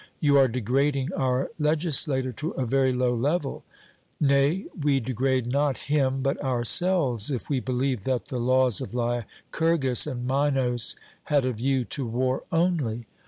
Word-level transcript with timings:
'You 0.19 0.35
are 0.39 0.47
degrading 0.47 1.13
our 1.13 1.51
legislator 1.59 2.31
to 2.33 2.49
a 2.53 2.65
very 2.65 2.91
low 2.91 3.13
level.' 3.13 3.63
Nay, 4.19 4.65
we 4.81 4.99
degrade 4.99 5.45
not 5.45 5.77
him, 5.77 6.23
but 6.23 6.43
ourselves, 6.43 7.29
if 7.29 7.49
we 7.51 7.59
believe 7.59 8.03
that 8.05 8.29
the 8.29 8.39
laws 8.39 8.81
of 8.81 8.95
Lycurgus 8.95 10.07
and 10.07 10.25
Minos 10.25 10.95
had 11.25 11.45
a 11.45 11.53
view 11.53 11.85
to 11.85 12.07
war 12.07 12.41
only. 12.51 13.05